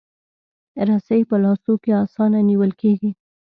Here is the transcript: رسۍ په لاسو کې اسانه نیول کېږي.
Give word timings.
رسۍ 0.87 1.21
په 1.29 1.35
لاسو 1.43 1.73
کې 1.83 1.91
اسانه 2.03 2.39
نیول 2.49 2.71
کېږي. 2.81 3.11